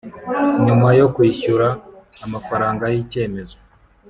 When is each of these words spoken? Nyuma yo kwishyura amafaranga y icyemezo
Nyuma 0.65 0.87
yo 0.99 1.07
kwishyura 1.15 1.67
amafaranga 2.25 2.83
y 2.93 2.97
icyemezo 3.03 3.55